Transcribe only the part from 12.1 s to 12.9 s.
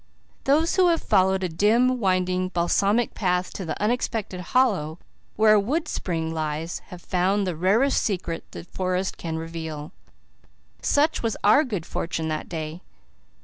that day.